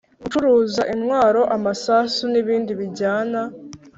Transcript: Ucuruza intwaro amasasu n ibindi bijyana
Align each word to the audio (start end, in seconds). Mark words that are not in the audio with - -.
Ucuruza 0.25 0.81
intwaro 0.93 1.41
amasasu 1.55 2.23
n 2.31 2.35
ibindi 2.41 2.71
bijyana 2.79 3.39